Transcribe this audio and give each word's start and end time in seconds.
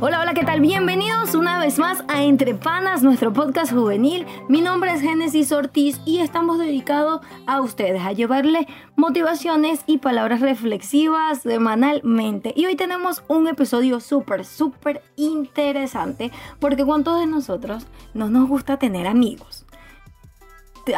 Hola, 0.00 0.20
hola, 0.20 0.34
¿qué 0.34 0.42
tal? 0.42 0.60
Bienvenidos 0.60 1.36
una 1.36 1.60
vez 1.60 1.78
más 1.78 2.02
a 2.08 2.24
Entre 2.24 2.54
Panas, 2.54 3.04
nuestro 3.04 3.32
podcast 3.32 3.72
juvenil. 3.72 4.26
Mi 4.48 4.60
nombre 4.60 4.92
es 4.92 5.00
Génesis 5.00 5.52
Ortiz 5.52 6.00
y 6.04 6.18
estamos 6.18 6.58
dedicados 6.58 7.20
a 7.46 7.60
ustedes, 7.60 8.02
a 8.02 8.12
llevarles 8.12 8.66
motivaciones 8.96 9.84
y 9.86 9.98
palabras 9.98 10.40
reflexivas 10.40 11.42
semanalmente. 11.42 12.52
Y 12.56 12.66
hoy 12.66 12.74
tenemos 12.74 13.22
un 13.28 13.46
episodio 13.46 14.00
súper, 14.00 14.44
súper 14.44 15.00
interesante 15.14 16.32
porque 16.58 16.84
¿cuántos 16.84 17.20
de 17.20 17.26
nosotros 17.26 17.86
no 18.14 18.28
nos 18.28 18.48
gusta 18.48 18.78
tener 18.78 19.06
amigos? 19.06 19.64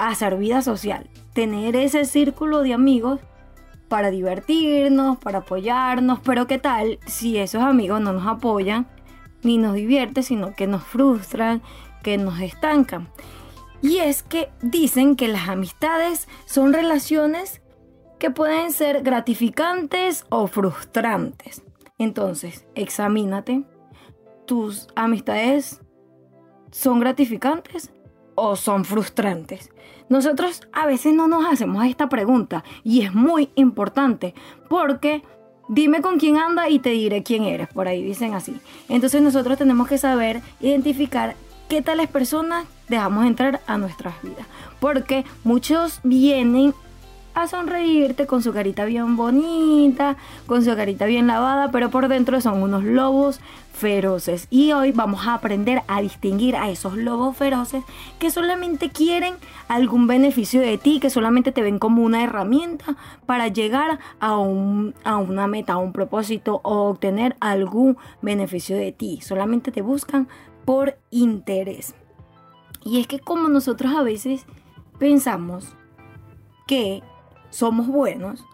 Hacer 0.01 0.37
vida 0.37 0.62
social, 0.62 1.10
tener 1.34 1.77
ese 1.77 2.06
círculo 2.06 2.62
de 2.62 2.73
amigos 2.73 3.20
para 3.89 4.10
divertirnos, 4.10 5.19
para 5.19 5.38
apoyarnos, 5.38 6.20
pero 6.20 6.47
¿qué 6.47 6.59
tal 6.59 6.98
si 7.06 7.38
esos 7.38 7.62
amigos 7.62 8.01
no 8.01 8.12
nos 8.12 8.27
apoyan 8.27 8.88
ni 9.43 9.59
nos 9.59 9.74
divierten, 9.74 10.23
sino 10.23 10.55
que 10.55 10.66
nos 10.66 10.83
frustran, 10.83 11.62
que 12.02 12.19
nos 12.19 12.41
estancan? 12.41 13.09
Y 13.83 13.98
es 13.98 14.23
que 14.23 14.51
dicen 14.62 15.16
que 15.16 15.29
las 15.29 15.48
amistades 15.48 16.29
son 16.46 16.73
relaciones 16.73 17.60
que 18.19 18.30
pueden 18.30 18.73
ser 18.73 19.02
gratificantes 19.02 20.24
o 20.30 20.46
frustrantes. 20.46 21.62
Entonces, 21.98 22.66
examínate. 22.74 23.65
¿Tus 24.46 24.88
amistades 24.95 25.80
son 26.71 27.01
gratificantes 27.01 27.93
o 28.34 28.57
son 28.57 28.84
frustrantes? 28.84 29.71
Nosotros 30.09 30.62
a 30.73 30.87
veces 30.87 31.15
no 31.15 31.28
nos 31.28 31.45
hacemos 31.46 31.84
esta 31.84 32.09
pregunta 32.09 32.65
y 32.84 33.02
es 33.02 33.15
muy 33.15 33.51
importante 33.56 34.34
porque 34.69 35.23
dime 35.69 36.01
con 36.01 36.18
quién 36.18 36.37
anda 36.37 36.68
y 36.68 36.79
te 36.79 36.90
diré 36.90 37.23
quién 37.23 37.45
eres, 37.45 37.68
por 37.68 37.88
ahí 37.88 38.02
dicen 38.02 38.34
así. 38.34 38.57
Entonces 38.88 39.21
nosotros 39.21 39.59
tenemos 39.59 39.88
que 39.88 39.99
saber 39.99 40.43
identificar 40.60 41.34
qué 41.68 41.82
tales 41.82 42.09
personas 42.09 42.66
dejamos 42.88 43.27
entrar 43.27 43.60
a 43.66 43.79
nuestras 43.79 44.15
vidas, 44.23 44.46
porque 44.79 45.24
muchos 45.43 46.01
vienen 46.04 46.74
a 47.37 47.46
sonreírte 47.46 48.26
con 48.26 48.42
su 48.42 48.54
carita 48.54 48.87
bien 48.87 49.15
bonita, 49.15 50.16
con 50.46 50.65
su 50.65 50.74
carita 50.74 51.04
bien 51.04 51.26
lavada, 51.26 51.70
pero 51.70 51.90
por 51.90 52.09
dentro 52.09 52.40
son 52.40 52.62
unos 52.62 52.82
lobos 52.82 53.40
feroces. 53.74 54.46
Y 54.48 54.73
hoy 54.73 54.93
vamos 54.93 55.26
a 55.26 55.34
aprender 55.34 55.82
a 55.87 56.01
distinguir 56.01 56.56
a 56.56 56.70
esos 56.70 56.96
lobos 56.96 57.37
feroces 57.37 57.84
que 58.18 58.30
solamente 58.30 58.88
quieren 58.88 59.34
algún 59.68 60.06
beneficio 60.06 60.62
de 60.62 60.78
ti, 60.78 60.98
que 60.98 61.10
solamente 61.10 61.52
te 61.52 61.60
ven 61.60 61.78
como 61.78 62.02
una 62.02 62.24
herramienta 62.24 62.96
para 63.26 63.48
llegar 63.48 63.98
a, 64.19 64.38
un, 64.38 64.94
a 65.04 65.19
una 65.19 65.47
meta, 65.47 65.75
a 65.75 65.76
un 65.76 65.93
propósito 65.93 66.62
o 66.65 66.88
obtener 66.88 67.37
algún 67.41 67.98
beneficio 68.22 68.78
de 68.78 68.93
ti. 68.93 69.21
Solamente 69.21 69.71
te 69.72 69.82
buscan 69.82 70.26
por 70.65 70.97
interés. 71.10 71.94
Y 72.82 72.98
es 72.98 73.06
que 73.06 73.19
como 73.19 73.48
nosotros 73.48 73.94
a 73.94 74.03
veces 74.03 74.47
pensamos 74.98 75.76
que 76.66 77.03
somos 77.50 77.87
buenos, 77.87 78.44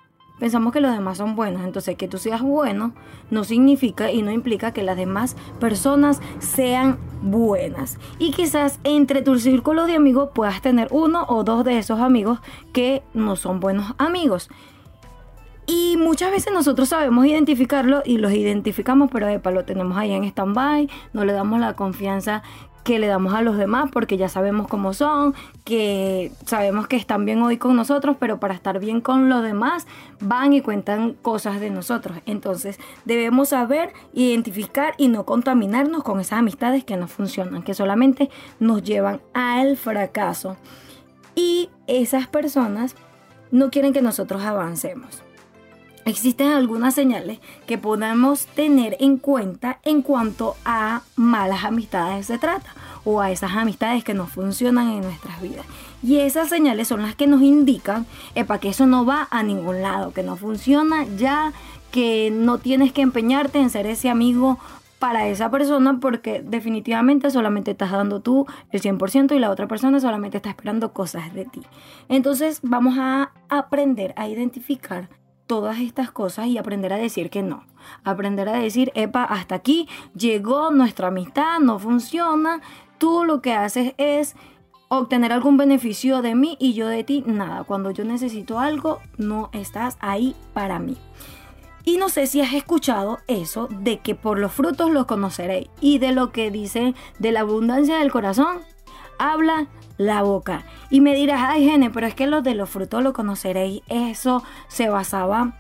pensamos 0.43 0.73
que 0.73 0.81
los 0.81 0.93
demás 0.93 1.19
son 1.19 1.37
buenos. 1.37 1.63
Entonces, 1.63 1.97
que 1.97 2.09
tú 2.09 2.19
seas 2.19 2.43
bueno 2.43 2.95
no 3.31 3.45
significa 3.45 4.11
y 4.11 4.23
no 4.23 4.33
implica 4.33 4.73
que 4.73 4.83
las 4.83 4.97
demás 4.97 5.37
personas 5.61 6.21
sean 6.41 6.99
buenas. 7.23 7.99
Y 8.19 8.33
quizás 8.33 8.81
entre 8.83 9.23
tu 9.23 9.39
círculo 9.39 9.87
de 9.87 9.95
amigos 9.95 10.31
puedas 10.35 10.61
tener 10.61 10.89
uno 10.91 11.25
o 11.29 11.45
dos 11.45 11.65
de 11.65 11.79
esos 11.79 12.01
amigos 12.01 12.41
que 12.73 13.05
no 13.15 13.37
son 13.37 13.61
buenos 13.61 13.95
amigos. 13.99 14.51
Y 15.67 15.97
muchas 15.97 16.33
veces 16.33 16.53
nosotros 16.53 16.89
sabemos 16.89 17.25
identificarlo 17.25 18.03
y 18.05 18.19
los 18.19 18.33
identificamos, 18.33 19.11
pero 19.13 19.29
epa, 19.29 19.53
lo 19.53 19.65
tenemos 19.65 19.97
ahí 19.97 20.11
en 20.11 20.25
stand-by, 20.25 20.91
no 21.13 21.25
le 21.25 21.33
damos 21.33 21.61
la 21.61 21.77
confianza 21.77 22.43
que 22.85 22.99
le 22.99 23.07
damos 23.07 23.35
a 23.35 23.43
los 23.43 23.57
demás 23.57 23.91
porque 23.93 24.17
ya 24.17 24.29
sabemos 24.29 24.69
cómo 24.69 24.93
son, 24.93 25.35
que 25.65 26.33
sabemos 26.47 26.89
que 26.89 26.97
están 26.97 27.25
bien 27.25 27.43
hoy 27.43 27.57
con 27.57 27.77
nosotros, 27.77 28.17
pero 28.19 28.41
para 28.41 28.55
estar 28.55 28.79
bien 28.81 29.01
con 29.01 29.29
los 29.29 29.43
demás 29.43 29.87
van 30.21 30.53
y 30.53 30.61
cuentan 30.61 31.15
cosas 31.15 31.61
de 31.61 31.71
nosotros. 31.71 32.19
Entonces 32.27 32.79
debemos 33.05 33.51
saber 33.51 33.93
identificar 34.13 34.95
y 34.99 35.09
no 35.09 35.25
contaminarnos 35.25 36.03
con 36.03 36.21
esas 36.21 36.41
amistades 36.41 36.85
que 36.85 36.97
no 36.97 37.09
funcionan, 37.09 37.63
que 37.63 37.75
solamente 37.75 38.31
nos 38.59 38.83
llevan 38.83 39.21
al 39.35 39.77
fracaso. 39.77 40.57
Y 41.35 41.71
esas 41.87 42.27
personas 42.27 42.95
no 43.51 43.71
quieren 43.71 43.93
que 43.93 44.03
nosotros 44.03 44.43
avancemos. 44.43 45.23
Existen 46.05 46.49
algunas 46.49 46.95
señales 46.95 47.39
que 47.67 47.79
podemos 47.79 48.47
tener 48.47 48.97
en 48.99 49.19
cuenta 49.19 49.79
en 49.85 50.03
cuanto 50.03 50.57
a 50.65 51.03
malas 51.15 51.65
amistades 51.65 52.27
se 52.27 52.39
trata 52.39 52.75
o 53.05 53.21
a 53.21 53.31
esas 53.31 53.53
amistades 53.53 54.03
que 54.03 54.15
no 54.15 54.27
funcionan 54.27 54.89
en 54.89 55.03
nuestras 55.03 55.41
vidas. 55.41 55.65
Y 56.03 56.19
esas 56.19 56.49
señales 56.49 56.89
son 56.89 57.03
las 57.03 57.15
que 57.15 57.29
nos 57.29 57.43
indican 57.43 58.07
para 58.47 58.59
que 58.59 58.71
eso 58.71 58.87
no 58.87 59.05
va 59.07 59.29
a 59.31 59.45
ningún 59.45 59.83
lado, 59.83 60.13
que 60.13 60.25
no 60.25 60.37
funciona 60.37 61.05
ya, 61.17 61.53
que 61.93 62.31
no 62.33 62.59
tienes 62.59 62.93
que 62.93 63.03
empeñarte 63.03 63.61
en 63.61 63.71
ser 63.71 63.87
ese 63.87 64.09
amigo 64.09 64.59
para 64.99 65.29
esa 65.29 65.51
persona 65.51 65.99
porque 66.01 66.43
definitivamente 66.45 67.31
solamente 67.31 67.73
estás 67.73 67.93
dando 67.93 68.21
tú 68.21 68.47
el 68.71 68.81
100% 68.81 69.35
y 69.35 69.39
la 69.39 69.51
otra 69.51 69.69
persona 69.69 70.01
solamente 70.01 70.37
está 70.37 70.51
esperando 70.51 70.93
cosas 70.93 71.33
de 71.35 71.45
ti. 71.45 71.63
Entonces 72.09 72.61
vamos 72.63 72.97
a 72.99 73.33
aprender 73.49 74.15
a 74.17 74.29
identificar 74.29 75.09
todas 75.53 75.81
estas 75.81 76.11
cosas 76.11 76.47
y 76.47 76.57
aprender 76.57 76.95
a 76.95 76.97
decir 76.97 77.29
que 77.29 77.43
no. 77.43 77.67
Aprender 78.05 78.49
a 78.49 78.59
decir, 78.59 78.91
epa, 78.95 79.23
hasta 79.23 79.55
aquí 79.55 79.87
llegó 80.17 80.71
nuestra 80.71 81.09
amistad, 81.09 81.59
no 81.61 81.79
funciona. 81.79 82.63
Tú 82.97 83.25
lo 83.27 83.43
que 83.43 83.53
haces 83.53 83.93
es 83.99 84.35
obtener 84.89 85.31
algún 85.31 85.59
beneficio 85.59 86.23
de 86.23 86.35
mí 86.35 86.57
y 86.59 86.73
yo 86.73 86.89
de 86.89 87.05
ti 87.05 87.23
nada. 87.27 87.65
Cuando 87.65 87.91
yo 87.91 88.03
necesito 88.03 88.61
algo, 88.61 89.01
no 89.19 89.51
estás 89.53 89.99
ahí 90.01 90.35
para 90.55 90.79
mí. 90.79 90.97
Y 91.85 91.99
no 91.99 92.09
sé 92.09 92.27
si 92.27 92.41
has 92.41 92.55
escuchado 92.55 93.19
eso 93.27 93.69
de 93.71 93.99
que 93.99 94.15
por 94.15 94.39
los 94.39 94.53
frutos 94.53 94.91
los 94.91 95.05
conoceréis 95.05 95.69
y 95.83 95.99
de 95.99 96.13
lo 96.13 96.33
que 96.33 96.51
dice 96.51 96.95
de 97.19 97.31
la 97.31 97.41
abundancia 97.41 97.99
del 97.99 98.11
corazón, 98.11 98.61
habla 99.19 99.67
la 99.99 100.23
boca. 100.23 100.65
Y 100.91 101.01
me 101.01 101.15
dirás, 101.15 101.41
ay, 101.43 101.69
Gene, 101.69 101.91
pero 101.91 102.07
es 102.07 102.15
que 102.15 102.27
lo 102.27 102.43
de 102.43 102.55
los 102.55 102.71
frutos 102.71 103.03
lo 103.03 103.13
conoceréis. 103.13 103.83
Eso 103.89 104.43
se 104.69 104.89
basaba 104.89 105.55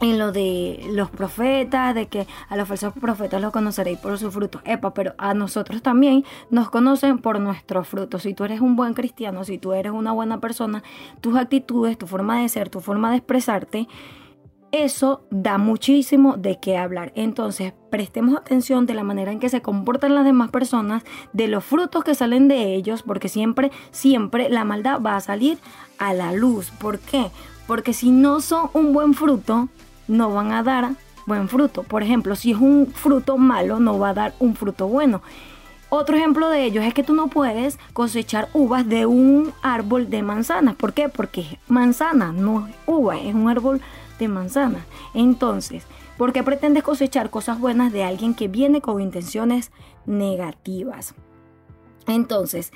en 0.00 0.18
lo 0.18 0.32
de 0.32 0.80
los 0.92 1.10
profetas, 1.10 1.94
de 1.94 2.06
que 2.08 2.26
a 2.48 2.56
los 2.56 2.66
falsos 2.66 2.94
profetas 2.94 3.40
los 3.40 3.52
conoceréis 3.52 3.98
por 3.98 4.18
sus 4.18 4.32
frutos. 4.32 4.62
Epa, 4.64 4.94
pero 4.94 5.14
a 5.18 5.34
nosotros 5.34 5.82
también 5.82 6.24
nos 6.48 6.70
conocen 6.70 7.18
por 7.18 7.38
nuestros 7.38 7.86
frutos. 7.86 8.22
Si 8.22 8.34
tú 8.34 8.44
eres 8.44 8.60
un 8.60 8.76
buen 8.76 8.94
cristiano, 8.94 9.44
si 9.44 9.58
tú 9.58 9.72
eres 9.72 9.92
una 9.92 10.12
buena 10.12 10.40
persona, 10.40 10.82
tus 11.20 11.36
actitudes, 11.36 11.98
tu 11.98 12.06
forma 12.06 12.40
de 12.40 12.48
ser, 12.48 12.70
tu 12.70 12.80
forma 12.80 13.10
de 13.10 13.18
expresarte, 13.18 13.88
eso 14.72 15.22
da 15.30 15.58
muchísimo 15.58 16.36
de 16.36 16.58
qué 16.60 16.76
hablar. 16.76 17.12
Entonces, 17.14 17.72
prestemos 17.90 18.36
atención 18.36 18.86
de 18.86 18.94
la 18.94 19.02
manera 19.02 19.32
en 19.32 19.40
que 19.40 19.48
se 19.48 19.62
comportan 19.62 20.14
las 20.14 20.24
demás 20.24 20.50
personas, 20.50 21.02
de 21.32 21.48
los 21.48 21.64
frutos 21.64 22.04
que 22.04 22.14
salen 22.14 22.48
de 22.48 22.74
ellos, 22.74 23.02
porque 23.02 23.28
siempre, 23.28 23.70
siempre 23.90 24.48
la 24.48 24.64
maldad 24.64 25.00
va 25.00 25.16
a 25.16 25.20
salir 25.20 25.58
a 25.98 26.14
la 26.14 26.32
luz. 26.32 26.70
¿Por 26.70 26.98
qué? 26.98 27.30
Porque 27.66 27.92
si 27.92 28.10
no 28.10 28.40
son 28.40 28.70
un 28.72 28.92
buen 28.92 29.14
fruto, 29.14 29.68
no 30.08 30.32
van 30.32 30.52
a 30.52 30.62
dar 30.62 30.90
buen 31.26 31.48
fruto. 31.48 31.82
Por 31.82 32.02
ejemplo, 32.02 32.36
si 32.36 32.52
es 32.52 32.58
un 32.58 32.86
fruto 32.86 33.38
malo, 33.38 33.80
no 33.80 33.98
va 33.98 34.10
a 34.10 34.14
dar 34.14 34.34
un 34.38 34.54
fruto 34.54 34.88
bueno. 34.88 35.22
Otro 35.92 36.16
ejemplo 36.16 36.48
de 36.48 36.64
ello 36.64 36.82
es 36.82 36.94
que 36.94 37.02
tú 37.02 37.14
no 37.14 37.26
puedes 37.26 37.76
cosechar 37.92 38.48
uvas 38.52 38.88
de 38.88 39.06
un 39.06 39.52
árbol 39.60 40.08
de 40.08 40.22
manzanas. 40.22 40.76
¿Por 40.76 40.92
qué? 40.92 41.08
Porque 41.08 41.58
manzana, 41.66 42.30
no 42.32 42.68
es 42.68 42.74
uva, 42.86 43.18
es 43.18 43.34
un 43.34 43.48
árbol 43.48 43.80
manzana. 44.28 44.84
Entonces, 45.14 45.84
¿por 46.16 46.32
qué 46.32 46.42
pretendes 46.42 46.82
cosechar 46.82 47.30
cosas 47.30 47.58
buenas 47.58 47.92
de 47.92 48.04
alguien 48.04 48.34
que 48.34 48.48
viene 48.48 48.80
con 48.80 49.00
intenciones 49.00 49.70
negativas? 50.06 51.14
Entonces, 52.06 52.72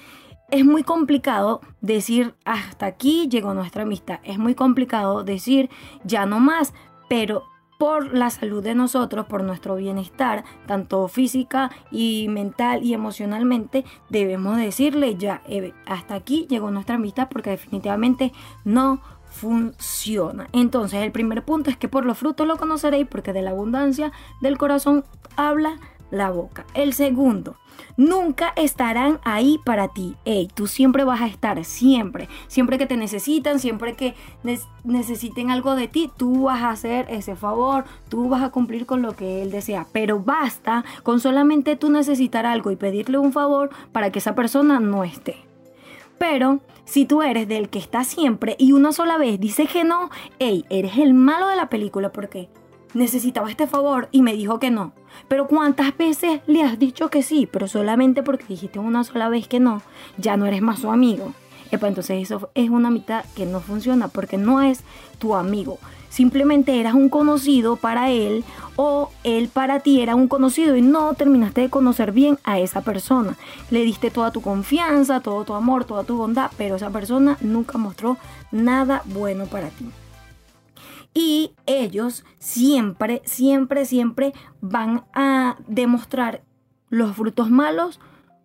es 0.50 0.64
muy 0.64 0.82
complicado 0.82 1.61
decir 1.81 2.35
hasta 2.44 2.87
aquí 2.87 3.29
llegó 3.29 3.55
nuestra 3.55 3.82
amistad. 3.82 4.20
Es 4.25 4.38
muy 4.38 4.55
complicado 4.55 5.25
decir 5.25 5.70
ya 6.05 6.26
no 6.26 6.38
más, 6.38 6.75
pero 7.08 7.44
por 7.79 8.14
la 8.14 8.31
salud 8.31 8.62
de 8.62 8.75
nosotros, 8.75 9.26
por 9.26 9.43
nuestro 9.43 9.76
bienestar, 9.76 10.44
tanto 10.67 11.08
física 11.08 11.70
y 11.91 12.29
mental 12.29 12.85
y 12.85 12.94
emocionalmente, 12.94 13.85
debemos 14.11 14.56
decirle 14.56 15.17
ya, 15.17 15.43
hasta 15.87 16.14
aquí 16.14 16.46
llegó 16.49 16.70
nuestra 16.70 16.94
amistad 16.96 17.29
porque 17.29 17.50
definitivamente 17.50 18.32
no 18.64 19.00
funciona. 19.34 20.48
Entonces, 20.52 21.02
el 21.02 21.12
primer 21.12 21.44
punto 21.44 21.69
es 21.69 21.76
que 21.76 21.88
por 21.88 22.06
los 22.06 22.19
frutos 22.19 22.46
lo 22.46 22.56
conoceréis, 22.56 23.06
porque 23.08 23.32
de 23.32 23.42
la 23.42 23.50
abundancia 23.50 24.12
del 24.40 24.56
corazón 24.56 25.04
habla 25.36 25.76
la 26.10 26.31
boca. 26.31 26.64
El 26.75 26.92
segundo, 26.92 27.56
nunca 27.96 28.52
estarán 28.54 29.19
ahí 29.25 29.58
para 29.64 29.88
ti. 29.88 30.14
Ey, 30.25 30.48
tú 30.54 30.69
siempre 30.69 31.02
vas 31.02 31.20
a 31.20 31.26
estar, 31.26 31.64
siempre. 31.64 32.28
Siempre 32.46 32.78
que 32.78 32.86
te 32.86 32.96
necesitan, 32.96 33.58
siempre 33.58 33.94
que 33.94 34.14
necesiten 34.84 35.50
algo 35.50 35.75
de 35.75 35.88
ti, 35.88 36.10
tú 36.16 36.44
vas 36.44 36.62
a 36.62 36.70
hacer 36.70 37.06
ese 37.10 37.34
favor, 37.34 37.84
tú 38.08 38.28
vas 38.28 38.42
a 38.42 38.50
cumplir 38.50 38.86
con 38.86 39.02
lo 39.02 39.16
que 39.16 39.42
él 39.42 39.50
desea. 39.50 39.88
Pero 39.92 40.20
basta 40.20 40.84
con 41.02 41.19
solamente 41.19 41.75
tú 41.75 41.90
necesitar 41.90 42.46
algo 42.46 42.70
y 42.70 42.76
pedirle 42.76 43.19
un 43.19 43.32
favor 43.32 43.70
para 43.90 44.12
que 44.12 44.20
esa 44.20 44.36
persona 44.36 44.78
no 44.78 45.02
esté. 45.02 45.54
Pero 46.19 46.61
si 46.84 47.05
tú 47.05 47.22
eres 47.22 47.49
del 47.49 47.69
que 47.69 47.78
está 47.78 48.05
siempre 48.05 48.56
y 48.58 48.72
una 48.72 48.93
sola 48.93 49.19
vez 49.19 49.40
dice 49.40 49.66
que 49.66 49.84
no, 49.84 50.11
ey, 50.38 50.64
eres 50.70 50.99
el 50.99 51.14
malo 51.14 51.49
de 51.49 51.56
la 51.56 51.69
película 51.69 52.12
porque 52.12 52.49
necesitaba 52.94 53.50
este 53.50 53.66
favor 53.66 54.08
y 54.12 54.22
me 54.22 54.34
dijo 54.34 54.58
que 54.58 54.70
no. 54.70 54.93
Pero 55.28 55.46
¿cuántas 55.46 55.96
veces 55.96 56.40
le 56.46 56.62
has 56.62 56.78
dicho 56.78 57.11
que 57.11 57.22
sí? 57.22 57.49
Pero 57.50 57.69
solamente 57.69 58.22
porque 58.22 58.46
dijiste 58.49 58.78
una 58.78 59.05
sola 59.05 59.28
vez 59.28 59.49
que 59.49 59.61
no, 59.61 59.82
ya 60.16 60.37
no 60.37 60.46
eres 60.46 60.62
más 60.62 60.81
su 60.81 60.90
amigo. 60.90 61.32
Epa, 61.70 61.88
entonces 61.88 62.22
eso 62.22 62.50
es 62.55 62.70
una 62.70 62.90
mitad 62.90 63.25
que 63.34 63.46
no 63.46 63.60
funciona 63.60 64.08
porque 64.08 64.37
no 64.37 64.62
es 64.62 64.84
tu 65.19 65.34
amigo. 65.34 65.78
Simplemente 66.14 66.78
eras 66.78 66.94
un 66.94 67.08
conocido 67.08 67.75
para 67.75 68.12
él 68.12 68.44
o 68.76 69.11
él 69.25 69.49
para 69.49 69.81
ti 69.81 70.00
era 70.00 70.14
un 70.14 70.28
conocido 70.28 70.76
y 70.76 70.81
no 70.81 71.12
terminaste 71.14 71.62
de 71.62 71.70
conocer 71.70 72.12
bien 72.12 72.38
a 72.44 72.61
esa 72.61 72.82
persona. 72.82 73.37
Le 73.72 73.82
diste 73.82 74.12
toda 74.12 74.31
tu 74.31 74.40
confianza, 74.40 75.19
todo 75.19 75.43
tu 75.43 75.55
amor, 75.55 75.87
toda 75.87 76.05
tu 76.05 76.16
bondad, 76.16 76.52
pero 76.56 76.76
esa 76.76 76.90
persona 76.90 77.37
nunca 77.40 77.78
mostró 77.78 78.16
nada 78.52 79.02
bueno 79.06 79.46
para 79.46 79.70
ti. 79.70 79.87
Y 81.14 81.50
ellos 81.66 82.25
siempre, 82.38 83.20
siempre, 83.25 83.84
siempre 83.84 84.34
van 84.60 85.02
a 85.14 85.56
demostrar 85.67 86.43
los 86.90 87.17
frutos 87.17 87.50
malos. 87.50 87.99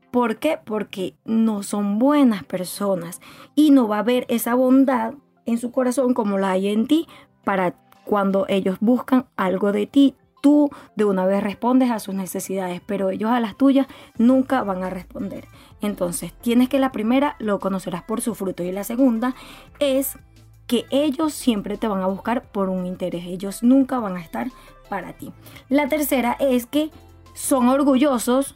¿Por 0.10 0.38
qué? 0.38 0.58
Porque 0.66 1.14
no 1.24 1.62
son 1.62 2.00
buenas 2.00 2.44
personas 2.44 3.22
y 3.54 3.70
no 3.70 3.88
va 3.88 3.98
a 3.98 4.00
haber 4.00 4.26
esa 4.28 4.56
bondad 4.56 5.14
en 5.46 5.60
su 5.60 5.72
corazón 5.72 6.16
como 6.16 6.40
la 6.40 6.52
hay 6.52 6.70
en 6.70 6.88
ti 6.88 7.08
para 7.44 7.76
cuando 8.06 8.46
ellos 8.48 8.78
buscan 8.80 9.26
algo 9.36 9.72
de 9.72 9.88
ti. 9.88 10.16
Tú 10.42 10.70
de 10.96 11.04
una 11.04 11.26
vez 11.26 11.44
respondes 11.44 11.92
a 11.92 12.00
sus 12.00 12.16
necesidades, 12.16 12.82
pero 12.86 13.10
ellos 13.10 13.30
a 13.30 13.40
las 13.40 13.58
tuyas 13.58 13.88
nunca 14.18 14.64
van 14.64 14.84
a 14.84 14.90
responder. 14.90 15.48
Entonces, 15.82 16.34
tienes 16.34 16.70
que 16.70 16.80
la 16.80 16.92
primera 16.92 17.36
lo 17.40 17.60
conocerás 17.60 18.04
por 18.04 18.22
su 18.22 18.36
fruto 18.36 18.64
y 18.64 18.72
la 18.72 18.84
segunda 18.84 19.36
es 19.80 20.18
que 20.66 20.86
ellos 20.92 21.34
siempre 21.34 21.78
te 21.78 21.88
van 21.88 22.02
a 22.02 22.08
buscar 22.08 22.44
por 22.44 22.70
un 22.70 22.86
interés, 22.86 23.26
ellos 23.26 23.64
nunca 23.64 24.00
van 24.00 24.16
a 24.16 24.22
estar 24.22 24.50
para 24.88 25.14
ti. 25.14 25.34
La 25.68 25.90
tercera 25.90 26.38
es 26.40 26.68
que 26.68 26.92
son 27.34 27.70
orgullosos 27.70 28.56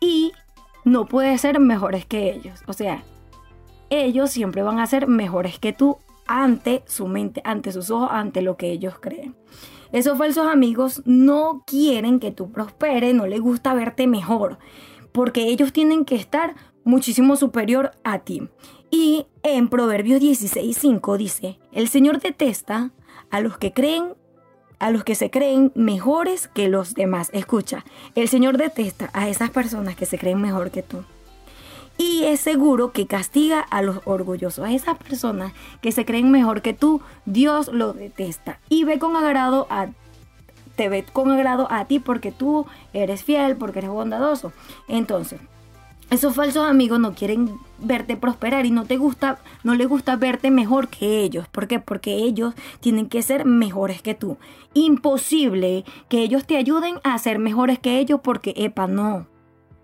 y 0.00 0.32
no 0.84 1.06
puedes 1.06 1.40
ser 1.40 1.60
mejores 1.60 2.04
que 2.04 2.30
ellos. 2.30 2.62
O 2.66 2.72
sea, 2.72 3.02
ellos 3.90 4.30
siempre 4.30 4.62
van 4.62 4.80
a 4.80 4.86
ser 4.86 5.06
mejores 5.06 5.58
que 5.58 5.72
tú 5.72 5.98
ante 6.26 6.82
su 6.86 7.06
mente, 7.06 7.40
ante 7.44 7.72
sus 7.72 7.90
ojos, 7.90 8.08
ante 8.12 8.42
lo 8.42 8.56
que 8.56 8.70
ellos 8.70 8.94
creen. 9.00 9.34
Esos 9.92 10.18
falsos 10.18 10.46
amigos 10.46 11.02
no 11.04 11.62
quieren 11.66 12.18
que 12.18 12.32
tú 12.32 12.50
prosperes, 12.50 13.14
no 13.14 13.26
les 13.26 13.40
gusta 13.40 13.74
verte 13.74 14.06
mejor, 14.06 14.58
porque 15.12 15.46
ellos 15.46 15.72
tienen 15.72 16.04
que 16.04 16.16
estar 16.16 16.54
muchísimo 16.84 17.36
superior 17.36 17.92
a 18.02 18.18
ti. 18.20 18.48
Y 18.90 19.26
en 19.42 19.68
Proverbios 19.68 20.20
16:5 20.20 21.16
dice, 21.16 21.58
el 21.72 21.88
Señor 21.88 22.20
detesta 22.20 22.90
a 23.30 23.40
los 23.40 23.58
que 23.58 23.72
creen 23.72 24.14
a 24.80 24.90
los 24.90 25.04
que 25.04 25.14
se 25.14 25.30
creen 25.30 25.72
mejores 25.74 26.48
que 26.48 26.68
los 26.68 26.94
demás. 26.94 27.30
Escucha, 27.32 27.84
el 28.14 28.28
Señor 28.28 28.58
detesta 28.58 29.10
a 29.12 29.28
esas 29.28 29.50
personas 29.50 29.96
que 29.96 30.04
se 30.04 30.18
creen 30.18 30.42
mejor 30.42 30.70
que 30.70 30.82
tú. 30.82 31.04
Y 31.96 32.24
es 32.24 32.40
seguro 32.40 32.92
que 32.92 33.06
castiga 33.06 33.60
a 33.60 33.82
los 33.82 34.00
orgullosos, 34.04 34.64
a 34.64 34.72
esas 34.72 34.98
personas 34.98 35.52
que 35.80 35.92
se 35.92 36.04
creen 36.04 36.30
mejor 36.30 36.60
que 36.60 36.74
tú, 36.74 37.00
Dios 37.24 37.68
lo 37.72 37.92
detesta 37.92 38.58
y 38.68 38.84
ve 38.84 38.98
con 38.98 39.16
agrado 39.16 39.66
a 39.70 39.88
te 40.76 40.88
ve 40.88 41.04
con 41.04 41.30
agrado 41.30 41.68
a 41.70 41.84
ti 41.84 42.00
porque 42.00 42.32
tú 42.32 42.66
eres 42.92 43.22
fiel, 43.22 43.56
porque 43.56 43.78
eres 43.78 43.90
bondadoso. 43.90 44.52
Entonces, 44.88 45.40
esos 46.10 46.34
falsos 46.34 46.68
amigos 46.68 47.00
no 47.00 47.14
quieren 47.14 47.58
verte 47.78 48.16
prosperar 48.16 48.66
y 48.66 48.70
no 48.70 48.84
te 48.84 48.96
gusta, 48.96 49.38
no 49.62 49.74
les 49.74 49.88
gusta 49.88 50.16
verte 50.16 50.50
mejor 50.50 50.88
que 50.88 51.20
ellos. 51.20 51.48
¿Por 51.48 51.66
qué? 51.66 51.80
Porque 51.80 52.14
ellos 52.14 52.54
tienen 52.80 53.08
que 53.08 53.22
ser 53.22 53.44
mejores 53.44 54.02
que 54.02 54.14
tú. 54.14 54.36
Imposible 54.74 55.84
que 56.08 56.22
ellos 56.22 56.44
te 56.46 56.56
ayuden 56.56 56.96
a 57.04 57.18
ser 57.18 57.38
mejores 57.38 57.78
que 57.78 57.98
ellos 57.98 58.20
porque, 58.22 58.52
epa, 58.56 58.86
no. 58.86 59.26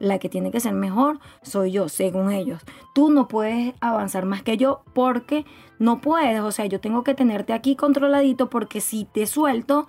La 0.00 0.18
que 0.18 0.28
tiene 0.28 0.50
que 0.50 0.58
ser 0.58 0.72
mejor 0.72 1.20
soy 1.42 1.70
yo, 1.70 1.88
según 1.88 2.32
ellos. 2.32 2.62
Tú 2.92 3.10
no 3.10 3.28
puedes 3.28 3.74
avanzar 3.80 4.24
más 4.24 4.42
que 4.42 4.56
yo 4.56 4.82
porque 4.92 5.44
no 5.78 6.00
puedes. 6.00 6.40
O 6.40 6.50
sea, 6.50 6.66
yo 6.66 6.80
tengo 6.80 7.04
que 7.04 7.14
tenerte 7.14 7.52
aquí 7.52 7.76
controladito 7.76 8.50
porque 8.50 8.80
si 8.80 9.04
te 9.04 9.26
suelto, 9.26 9.86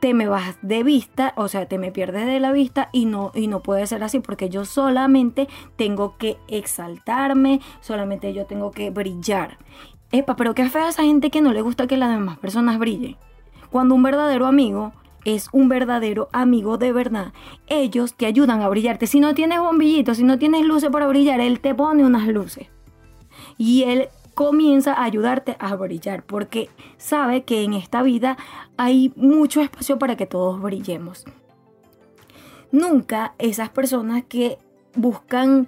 te 0.00 0.12
me 0.12 0.28
vas 0.28 0.56
de 0.62 0.82
vista, 0.82 1.32
o 1.36 1.48
sea, 1.48 1.66
te 1.66 1.78
me 1.78 1.90
pierdes 1.90 2.26
de 2.26 2.40
la 2.40 2.52
vista 2.52 2.88
y 2.92 3.06
no, 3.06 3.32
y 3.34 3.46
no 3.46 3.62
puede 3.62 3.86
ser 3.86 4.02
así 4.02 4.20
porque 4.20 4.48
yo 4.48 4.64
solamente 4.64 5.48
tengo 5.76 6.16
que 6.18 6.36
exaltarme, 6.48 7.60
solamente 7.80 8.32
yo 8.32 8.46
tengo 8.46 8.70
que 8.70 8.90
brillar. 8.90 9.58
Epa, 10.12 10.36
pero 10.36 10.54
qué 10.54 10.68
fea 10.68 10.88
esa 10.88 11.02
gente 11.02 11.30
que 11.30 11.42
no 11.42 11.52
le 11.52 11.62
gusta 11.62 11.86
que 11.86 11.96
las 11.96 12.10
demás 12.10 12.38
personas 12.38 12.78
brillen. 12.78 13.16
Cuando 13.70 13.94
un 13.94 14.02
verdadero 14.02 14.46
amigo 14.46 14.92
es 15.34 15.48
un 15.52 15.68
verdadero 15.68 16.28
amigo 16.32 16.78
de 16.78 16.92
verdad, 16.92 17.32
ellos 17.66 18.14
te 18.14 18.26
ayudan 18.26 18.62
a 18.62 18.68
brillarte. 18.68 19.06
Si 19.06 19.20
no 19.20 19.34
tienes 19.34 19.60
bombillitos, 19.60 20.16
si 20.16 20.24
no 20.24 20.38
tienes 20.38 20.64
luces 20.64 20.90
para 20.90 21.06
brillar, 21.06 21.40
él 21.40 21.60
te 21.60 21.74
pone 21.74 22.04
unas 22.04 22.28
luces. 22.28 22.68
Y 23.56 23.84
él 23.84 24.08
comienza 24.34 24.94
a 24.94 25.04
ayudarte 25.04 25.56
a 25.58 25.74
brillar 25.74 26.22
porque 26.22 26.70
sabe 26.96 27.42
que 27.42 27.64
en 27.64 27.74
esta 27.74 28.02
vida 28.02 28.38
hay 28.76 29.12
mucho 29.16 29.60
espacio 29.60 29.98
para 29.98 30.16
que 30.16 30.26
todos 30.26 30.62
brillemos. 30.62 31.24
Nunca 32.70 33.34
esas 33.38 33.70
personas 33.70 34.24
que 34.28 34.58
buscan 34.94 35.66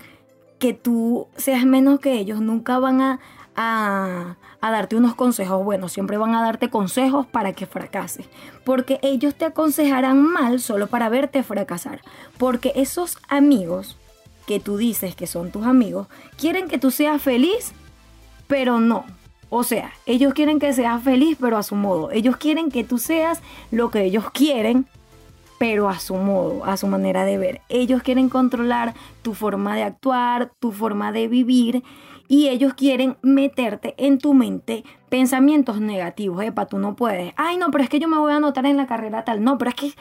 que 0.59 0.75
tú 0.75 1.27
seas 1.37 1.65
menos 1.65 2.01
que 2.01 2.13
ellos, 2.13 2.41
nunca 2.41 2.79
van 2.79 3.01
a, 3.01 3.21
a, 3.61 4.37
darte 4.61 4.97
unos 4.97 5.15
consejos 5.15 5.65
buenos, 5.65 5.93
siempre 5.93 6.17
van 6.17 6.35
a 6.35 6.43
darte 6.43 6.71
consejos 6.71 7.27
para 7.27 7.53
que 7.53 7.67
fracases, 7.67 8.27
porque 8.65 8.99
ellos 9.03 9.35
te 9.35 9.45
aconsejarán 9.45 10.23
mal 10.23 10.61
solo 10.61 10.87
para 10.87 11.09
verte 11.09 11.43
fracasar, 11.43 12.01
porque 12.39 12.73
esos 12.77 13.19
amigos 13.29 13.97
que 14.47 14.61
tú 14.61 14.77
dices 14.77 15.15
que 15.15 15.27
son 15.27 15.51
tus 15.51 15.67
amigos, 15.67 16.09
quieren 16.37 16.69
que 16.69 16.79
tú 16.79 16.91
seas 16.91 17.21
feliz 17.23 17.73
pero 18.51 18.81
no. 18.81 19.05
O 19.49 19.63
sea, 19.63 19.93
ellos 20.07 20.35
quieren 20.35 20.59
que 20.59 20.73
seas 20.73 21.03
feliz, 21.03 21.39
pero 21.41 21.57
a 21.57 21.63
su 21.63 21.77
modo. 21.77 22.11
Ellos 22.11 22.37
quieren 22.37 22.71
que 22.71 22.83
tú 22.83 22.99
seas 22.99 23.41
lo 23.71 23.91
que 23.93 24.03
ellos 24.03 24.25
quieren, 24.33 24.87
pero 25.61 25.91
a 25.91 25.99
su 25.99 26.15
modo, 26.15 26.65
a 26.65 26.79
su 26.79 26.87
manera 26.87 27.27
de 27.27 27.37
ver. 27.37 27.61
Ellos 27.69 28.03
quieren 28.03 28.31
controlar 28.31 28.95
tu 29.21 29.35
forma 29.35 29.77
de 29.77 29.83
actuar, 29.83 30.53
tu 30.59 30.73
forma 30.73 31.13
de 31.13 31.29
vivir, 31.29 31.85
y 32.29 32.49
ellos 32.49 32.73
quieren 32.73 33.19
meterte 33.21 33.95
en 33.99 34.17
tu 34.17 34.33
mente 34.33 34.85
pensamientos 35.11 35.79
negativos. 35.79 36.43
Epa, 36.43 36.65
tú 36.65 36.79
no 36.79 36.97
puedes. 36.97 37.35
Ay, 37.37 37.59
no, 37.59 37.71
pero 37.71 37.85
es 37.85 37.91
que 37.91 38.01
yo 38.01 38.09
me 38.09 38.17
voy 38.17 38.33
a 38.33 38.37
anotar 38.37 38.65
en 38.65 38.79
la 38.79 38.87
carrera 38.87 39.23
tal. 39.23 39.45
No, 39.45 39.59
pero 39.59 39.69
es 39.69 39.75
que, 39.75 39.93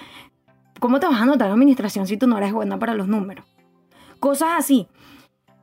¿cómo 0.80 1.02
te 1.02 1.08
vas 1.08 1.20
a 1.20 1.24
anotar 1.24 1.48
en 1.48 1.56
administración 1.56 2.08
si 2.08 2.16
tú 2.16 2.26
no 2.26 2.38
eres 2.38 2.54
buena 2.54 2.80
para 2.80 2.94
los 2.94 3.10
números? 3.10 3.46
Cosas 4.22 4.52
así 4.60 4.88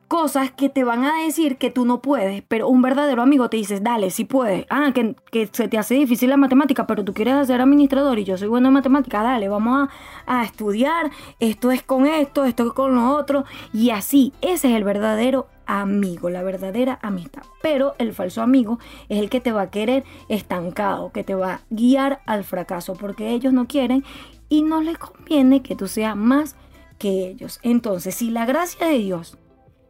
cosas 0.08 0.50
que 0.50 0.68
te 0.68 0.84
van 0.84 1.04
a 1.04 1.22
decir 1.22 1.56
que 1.56 1.70
tú 1.70 1.84
no 1.84 2.00
puedes, 2.00 2.42
pero 2.46 2.68
un 2.68 2.82
verdadero 2.82 3.22
amigo 3.22 3.50
te 3.50 3.56
dice, 3.56 3.80
dale, 3.80 4.10
sí 4.10 4.24
puedes. 4.24 4.66
Ah, 4.70 4.92
que, 4.94 5.16
se 5.52 5.68
te 5.68 5.78
hace 5.78 5.94
difícil 5.94 6.30
la 6.30 6.36
matemática, 6.36 6.86
pero 6.86 7.04
tú 7.04 7.12
quieres 7.12 7.46
ser 7.46 7.60
administrador 7.60 8.18
y 8.18 8.24
yo 8.24 8.38
soy 8.38 8.48
bueno 8.48 8.68
en 8.68 8.74
matemática, 8.74 9.22
dale, 9.22 9.48
vamos 9.48 9.88
a, 10.26 10.40
a 10.40 10.44
estudiar, 10.44 11.10
esto 11.40 11.70
es 11.70 11.82
con 11.82 12.06
esto, 12.06 12.44
esto 12.44 12.66
es 12.66 12.72
con 12.72 12.94
lo 12.94 13.10
otro, 13.16 13.44
y 13.72 13.90
así, 13.90 14.32
ese 14.40 14.68
es 14.70 14.76
el 14.76 14.84
verdadero 14.84 15.48
amigo, 15.66 16.30
la 16.30 16.42
verdadera 16.42 16.98
amistad. 17.02 17.42
Pero 17.62 17.94
el 17.98 18.12
falso 18.12 18.42
amigo 18.42 18.78
es 19.08 19.18
el 19.18 19.28
que 19.28 19.40
te 19.40 19.52
va 19.52 19.62
a 19.62 19.70
querer 19.70 20.04
estancado, 20.28 21.10
que 21.12 21.24
te 21.24 21.34
va 21.34 21.54
a 21.54 21.60
guiar 21.70 22.20
al 22.26 22.44
fracaso, 22.44 22.94
porque 22.94 23.30
ellos 23.30 23.52
no 23.52 23.66
quieren 23.66 24.04
y 24.48 24.62
no 24.62 24.80
les 24.80 24.98
conviene 24.98 25.62
que 25.62 25.74
tú 25.74 25.88
seas 25.88 26.16
más 26.16 26.56
que 26.98 27.28
ellos. 27.28 27.58
Entonces, 27.62 28.14
si 28.14 28.30
la 28.30 28.46
gracia 28.46 28.86
de 28.86 28.98
Dios 28.98 29.36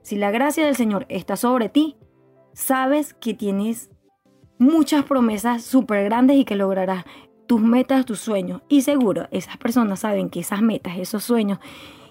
si 0.06 0.14
la 0.14 0.30
gracia 0.30 0.64
del 0.64 0.76
Señor 0.76 1.04
está 1.08 1.34
sobre 1.34 1.68
ti, 1.68 1.96
sabes 2.52 3.12
que 3.12 3.34
tienes 3.34 3.90
muchas 4.56 5.04
promesas 5.04 5.64
súper 5.64 6.04
grandes 6.04 6.36
y 6.36 6.44
que 6.44 6.54
lograrás 6.54 7.04
tus 7.48 7.60
metas, 7.60 8.06
tus 8.06 8.20
sueños. 8.20 8.62
Y 8.68 8.82
seguro, 8.82 9.26
esas 9.32 9.56
personas 9.56 9.98
saben 9.98 10.30
que 10.30 10.38
esas 10.38 10.62
metas, 10.62 10.96
esos 10.96 11.24
sueños 11.24 11.58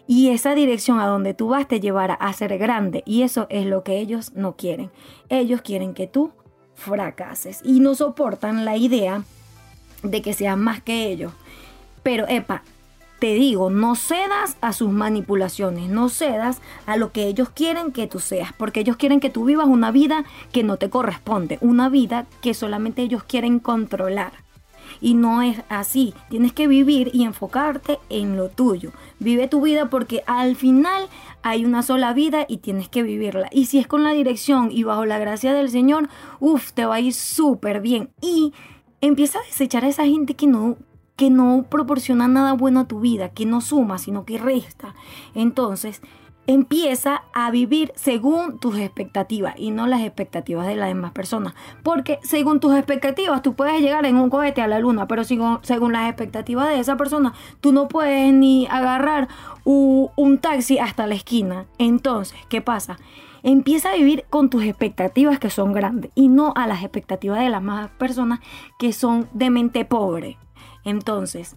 y 0.07 0.31
esa 0.31 0.55
dirección 0.55 0.99
a 0.99 1.07
donde 1.07 1.33
tú 1.33 1.47
vas 1.47 1.69
te 1.69 1.79
llevará 1.79 2.15
a 2.15 2.33
ser 2.33 2.57
grande. 2.57 3.01
Y 3.05 3.21
eso 3.21 3.47
es 3.49 3.65
lo 3.65 3.85
que 3.85 3.97
ellos 3.99 4.33
no 4.35 4.57
quieren. 4.57 4.91
Ellos 5.29 5.61
quieren 5.61 5.93
que 5.93 6.05
tú 6.05 6.33
fracases 6.73 7.61
y 7.63 7.79
no 7.79 7.95
soportan 7.95 8.65
la 8.65 8.75
idea 8.75 9.23
de 10.03 10.21
que 10.21 10.33
seas 10.33 10.57
más 10.57 10.81
que 10.81 11.05
ellos. 11.05 11.31
Pero, 12.03 12.27
epa, 12.27 12.61
te 13.19 13.33
digo, 13.33 13.69
no 13.69 13.95
cedas 13.95 14.57
a 14.61 14.73
sus 14.73 14.91
manipulaciones, 14.91 15.89
no 15.89 16.09
cedas 16.09 16.61
a 16.85 16.97
lo 16.97 17.11
que 17.11 17.27
ellos 17.27 17.49
quieren 17.49 17.91
que 17.91 18.07
tú 18.07 18.19
seas, 18.19 18.51
porque 18.53 18.81
ellos 18.81 18.97
quieren 18.97 19.19
que 19.19 19.29
tú 19.29 19.45
vivas 19.45 19.67
una 19.67 19.91
vida 19.91 20.25
que 20.51 20.63
no 20.63 20.77
te 20.77 20.89
corresponde, 20.89 21.57
una 21.61 21.89
vida 21.89 22.25
que 22.41 22.53
solamente 22.53 23.01
ellos 23.01 23.23
quieren 23.23 23.59
controlar. 23.59 24.33
Y 25.01 25.13
no 25.13 25.41
es 25.41 25.61
así, 25.67 26.13
tienes 26.29 26.53
que 26.53 26.67
vivir 26.67 27.11
y 27.13 27.23
enfocarte 27.23 27.99
en 28.09 28.37
lo 28.37 28.49
tuyo. 28.49 28.91
Vive 29.19 29.47
tu 29.47 29.61
vida 29.61 29.89
porque 29.89 30.23
al 30.25 30.55
final 30.55 31.09
hay 31.41 31.65
una 31.65 31.83
sola 31.83 32.13
vida 32.13 32.45
y 32.47 32.57
tienes 32.57 32.87
que 32.87 33.03
vivirla. 33.03 33.49
Y 33.51 33.65
si 33.65 33.79
es 33.79 33.87
con 33.87 34.03
la 34.03 34.13
dirección 34.13 34.71
y 34.71 34.83
bajo 34.83 35.05
la 35.05 35.19
gracia 35.19 35.53
del 35.53 35.69
Señor, 35.69 36.09
uff, 36.39 36.71
te 36.71 36.85
va 36.85 36.95
a 36.95 36.99
ir 37.01 37.13
súper 37.13 37.81
bien. 37.81 38.09
Y 38.21 38.53
empieza 39.01 39.39
a 39.39 39.43
desechar 39.43 39.83
a 39.83 39.89
esa 39.89 40.05
gente 40.05 40.35
que 40.35 40.47
no 40.47 40.77
que 41.15 41.29
no 41.29 41.65
proporciona 41.69 42.27
nada 42.27 42.53
bueno 42.53 42.81
a 42.81 42.87
tu 42.87 42.99
vida, 42.99 43.29
que 43.29 43.45
no 43.45 43.61
suma, 43.61 43.97
sino 43.97 44.25
que 44.25 44.37
resta. 44.37 44.93
Entonces, 45.33 46.01
empieza 46.47 47.23
a 47.33 47.49
vivir 47.51 47.91
según 47.95 48.59
tus 48.59 48.77
expectativas 48.77 49.55
y 49.57 49.71
no 49.71 49.87
las 49.87 50.01
expectativas 50.01 50.67
de 50.67 50.75
las 50.75 50.89
demás 50.89 51.11
personas. 51.11 51.53
Porque 51.83 52.19
según 52.23 52.59
tus 52.59 52.75
expectativas 52.75 53.41
tú 53.41 53.55
puedes 53.55 53.81
llegar 53.81 54.05
en 54.05 54.17
un 54.17 54.29
cohete 54.29 54.61
a 54.61 54.67
la 54.67 54.79
luna, 54.79 55.07
pero 55.07 55.23
según, 55.23 55.59
las 55.91 56.09
expectativas 56.09 56.69
de 56.69 56.79
esa 56.79 56.97
persona 56.97 57.33
tú 57.61 57.71
no 57.71 57.87
puedes 57.87 58.31
ni 58.33 58.67
agarrar 58.67 59.27
un 59.63 60.37
taxi 60.39 60.77
hasta 60.77 61.07
la 61.07 61.15
esquina. 61.15 61.65
Entonces, 61.77 62.37
¿qué 62.49 62.61
pasa? 62.61 62.97
Empieza 63.47 63.91
a 63.91 63.95
vivir 63.95 64.25
con 64.31 64.49
tus 64.49 64.63
expectativas 64.63 65.37
que 65.37 65.51
son 65.51 65.71
grandes 65.71 66.09
y 66.15 66.29
no 66.29 66.51
a 66.55 66.65
las 66.65 66.81
expectativas 66.81 67.37
de 67.37 67.51
las 67.51 67.61
más 67.61 67.91
personas 67.91 68.39
que 68.79 68.91
son 68.91 69.29
de 69.33 69.51
mente 69.51 69.85
pobre. 69.85 70.39
Entonces, 70.83 71.55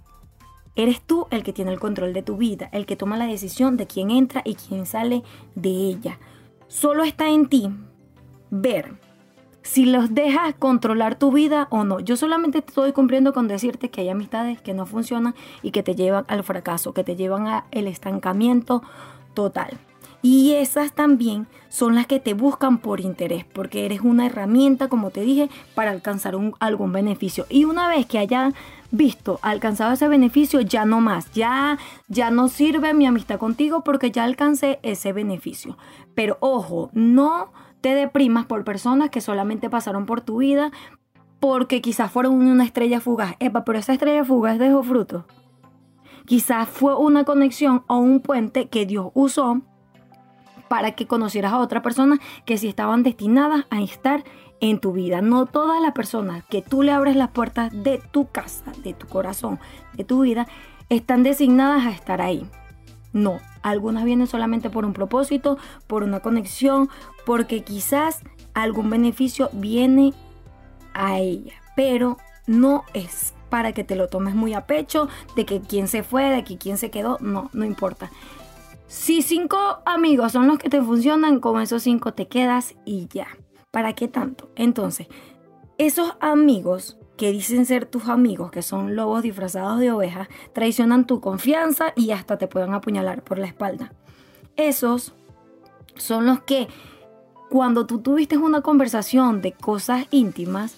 eres 0.75 1.00
tú 1.00 1.26
el 1.30 1.42
que 1.42 1.54
tiene 1.54 1.73
el 1.73 1.80
control 1.80 2.12
de 2.12 2.23
tu 2.23 2.37
vida, 2.37 2.68
el 2.73 2.85
que 2.85 2.97
toma 2.97 3.16
la 3.16 3.25
decisión 3.25 3.78
de 3.78 3.87
quién 3.87 4.11
entra 4.11 4.42
y 4.45 4.57
quién 4.57 4.85
sale 4.85 5.23
de 5.54 5.71
ella. 5.71 6.18
Solo 6.66 7.04
está 7.04 7.30
en 7.30 7.49
ti 7.49 7.71
ver 8.50 8.99
si 9.62 9.87
los 9.87 10.14
dejas 10.14 10.54
controlar 10.59 11.18
tu 11.18 11.33
vida 11.33 11.68
o 11.71 11.85
no. 11.85 12.00
Yo 12.00 12.18
solamente 12.18 12.59
estoy 12.59 12.92
cumpliendo 12.92 13.33
con 13.33 13.49
decirte 13.49 13.88
que 13.88 14.02
hay 14.02 14.11
amistades 14.11 14.61
que 14.61 14.75
no 14.75 14.85
funcionan 14.85 15.35
y 15.62 15.71
que 15.71 15.83
te 15.83 15.95
llevan 15.95 16.26
al 16.28 16.45
fracaso, 16.45 16.92
que 16.92 17.02
te 17.02 17.16
llevan 17.16 17.47
al 17.47 17.87
estancamiento 17.87 18.83
total. 19.33 19.78
Y 20.20 20.54
esas 20.54 20.92
también 20.92 21.46
son 21.68 21.94
las 21.94 22.06
que 22.06 22.18
te 22.18 22.34
buscan 22.34 22.78
por 22.78 23.00
interés, 23.00 23.44
porque 23.44 23.84
eres 23.87 24.00
una 24.00 24.26
herramienta, 24.26 24.88
como 24.88 25.10
te 25.10 25.20
dije, 25.20 25.48
para 25.75 25.92
alcanzar 25.92 26.34
algún 26.58 26.92
beneficio. 26.92 27.46
Y 27.48 27.64
una 27.64 27.88
vez 27.88 28.06
que 28.06 28.18
hayan 28.18 28.54
visto, 28.90 29.38
alcanzado 29.42 29.92
ese 29.92 30.08
beneficio, 30.08 30.60
ya 30.60 30.84
no 30.84 31.00
más, 31.00 31.30
ya, 31.32 31.78
ya 32.08 32.30
no 32.30 32.48
sirve 32.48 32.94
mi 32.94 33.06
amistad 33.06 33.38
contigo 33.38 33.84
porque 33.84 34.10
ya 34.10 34.25
alcancé 34.25 34.80
ese 34.82 35.12
beneficio. 35.12 35.76
Pero 36.14 36.37
ojo, 36.40 36.90
no 36.92 37.52
te 37.80 37.94
deprimas 37.94 38.46
por 38.46 38.64
personas 38.64 39.10
que 39.10 39.20
solamente 39.20 39.70
pasaron 39.70 40.04
por 40.04 40.20
tu 40.20 40.38
vida 40.38 40.72
porque 41.38 41.80
quizás 41.80 42.10
fueron 42.10 42.34
una 42.34 42.64
estrella 42.64 43.00
fugaz. 43.00 43.37
Epa, 43.38 43.64
pero 43.64 43.78
esa 43.78 43.92
estrella 43.92 44.25
fugaz 44.25 44.58
dejó 44.58 44.82
fruto. 44.82 45.26
Quizás 46.26 46.68
fue 46.68 46.96
una 46.96 47.25
conexión 47.25 47.84
o 47.87 47.98
un 47.98 48.20
puente 48.20 48.68
que 48.68 48.84
Dios 48.84 49.10
usó 49.14 49.62
para 50.68 50.92
que 50.92 51.06
conocieras 51.06 51.52
a 51.52 51.58
otra 51.58 51.82
persona 51.82 52.18
que 52.44 52.58
sí 52.58 52.68
estaban 52.68 53.02
destinadas 53.02 53.64
a 53.70 53.82
estar 53.82 54.25
en 54.60 54.78
tu 54.80 54.92
vida. 54.92 55.22
No 55.22 55.46
todas 55.46 55.80
las 55.80 55.92
personas 55.92 56.44
que 56.44 56.62
tú 56.62 56.82
le 56.82 56.92
abres 56.92 57.16
las 57.16 57.30
puertas 57.30 57.70
de 57.72 57.98
tu 58.10 58.28
casa, 58.28 58.72
de 58.82 58.94
tu 58.94 59.06
corazón, 59.06 59.58
de 59.94 60.04
tu 60.04 60.22
vida, 60.22 60.46
están 60.88 61.22
designadas 61.22 61.87
a 61.87 61.90
estar 61.90 62.20
ahí. 62.20 62.46
No, 63.12 63.40
algunas 63.62 64.04
vienen 64.04 64.26
solamente 64.26 64.70
por 64.70 64.84
un 64.84 64.92
propósito, 64.92 65.58
por 65.87 66.02
una 66.02 66.20
conexión, 66.20 66.88
porque 67.25 67.62
quizás 67.62 68.20
algún 68.54 68.90
beneficio 68.90 69.50
viene 69.52 70.12
a 70.94 71.18
ella, 71.18 71.54
pero 71.75 72.18
no 72.46 72.84
es 72.92 73.34
para 73.48 73.72
que 73.72 73.84
te 73.84 73.96
lo 73.96 74.08
tomes 74.08 74.34
muy 74.34 74.52
a 74.52 74.66
pecho, 74.66 75.08
de 75.37 75.46
que 75.46 75.60
quién 75.60 75.88
se 75.88 76.02
fue, 76.02 76.25
de 76.25 76.44
que 76.44 76.58
quién 76.58 76.76
se 76.76 76.90
quedó, 76.90 77.16
no, 77.20 77.50
no 77.52 77.64
importa. 77.64 78.10
Si 78.88 79.21
cinco 79.21 79.83
amigos 79.85 80.33
son 80.33 80.49
los 80.49 80.59
que 80.59 80.71
te 80.71 80.80
funcionan, 80.80 81.40
con 81.40 81.61
esos 81.61 81.83
cinco 81.83 82.14
te 82.14 82.26
quedas 82.26 82.75
y 82.87 83.07
ya. 83.09 83.28
¿Para 83.71 83.92
qué 83.92 84.09
tanto? 84.09 84.50
Entonces, 84.57 85.09
esos 85.76 86.16
amigos 86.21 86.97
que 87.18 87.30
dicen 87.30 87.66
ser 87.66 87.85
tus 87.85 88.09
amigos, 88.09 88.50
que 88.50 88.62
son 88.62 88.97
lobos 88.97 89.23
disfrazados 89.23 89.78
de 89.78 89.92
ovejas, 89.92 90.28
traicionan 90.54 91.07
tu 91.07 91.21
confianza 91.21 91.92
y 91.97 92.12
hasta 92.12 92.38
te 92.38 92.49
pueden 92.49 92.73
apuñalar 92.73 93.23
por 93.23 93.38
la 93.38 93.47
espalda. 93.47 93.92
Esos 94.57 95.12
son 95.97 96.25
los 96.25 96.40
que 96.40 96.68
cuando 97.50 97.85
tú 97.85 97.99
tuviste 98.00 98.38
una 98.38 98.62
conversación 98.62 99.42
de 99.42 99.52
cosas 99.52 100.07
íntimas, 100.11 100.76